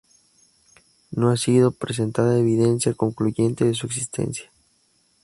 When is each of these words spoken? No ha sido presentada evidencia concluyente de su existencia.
No 1.11 1.29
ha 1.29 1.37
sido 1.37 1.71
presentada 1.73 2.39
evidencia 2.39 2.95
concluyente 2.95 3.65
de 3.65 3.75
su 3.75 3.85
existencia. 3.85 4.51